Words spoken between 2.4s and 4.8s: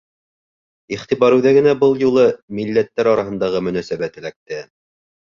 милләттәр араһындағы мөнәсәбәт эләкте.